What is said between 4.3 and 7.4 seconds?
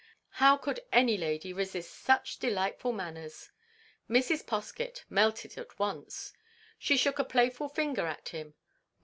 Poskett melted at once. She shook a